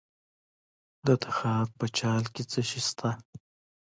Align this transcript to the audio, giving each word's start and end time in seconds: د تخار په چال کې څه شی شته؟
د 1.05 1.07
تخار 1.23 1.65
په 1.77 1.85
چال 1.97 2.23
کې 2.33 2.43
څه 2.51 2.59
شی 2.69 2.81
شته؟ 2.87 3.09